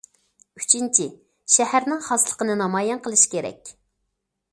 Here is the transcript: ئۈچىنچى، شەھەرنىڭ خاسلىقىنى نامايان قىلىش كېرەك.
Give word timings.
ئۈچىنچى، 0.59 1.03
شەھەرنىڭ 1.55 2.01
خاسلىقىنى 2.05 2.55
نامايان 2.63 3.03
قىلىش 3.09 3.27
كېرەك. 3.35 3.71